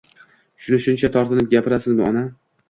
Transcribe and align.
Shuni 0.67 0.79
shuncha 0.85 1.11
tortinib 1.17 1.51
gapirasizmi, 1.53 2.09
ona 2.09 2.25